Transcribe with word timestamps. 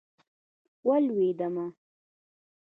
ولوېدمه. 0.87 1.65